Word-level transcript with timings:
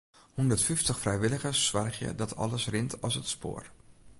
Hûndertfyftich 0.35 0.97
frijwilligers 0.99 1.65
soargje 1.65 2.15
dat 2.15 2.35
alles 2.41 2.67
rint 2.73 3.01
as 3.05 3.15
it 3.19 3.27
spoar. 3.35 3.65